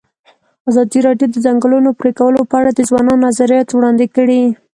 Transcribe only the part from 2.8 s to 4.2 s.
ځوانانو نظریات وړاندې